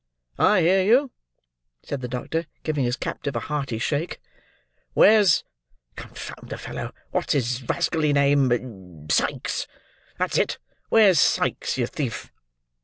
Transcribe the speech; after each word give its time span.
"I 0.39 0.61
hear 0.61 0.81
you," 0.81 1.11
said 1.83 2.01
the 2.01 2.07
doctor, 2.07 2.47
giving 2.63 2.85
his 2.85 2.95
captive 2.95 3.35
a 3.35 3.39
hearty 3.39 3.77
shake. 3.77 4.19
"Where's—confound 4.95 6.49
the 6.49 6.57
fellow, 6.57 6.91
what's 7.11 7.33
his 7.33 7.61
rascally 7.69 8.11
name—Sikes; 8.11 9.67
that's 10.17 10.39
it. 10.39 10.57
Where's 10.89 11.19
Sikes, 11.19 11.77
you 11.77 11.85
thief?" 11.85 12.31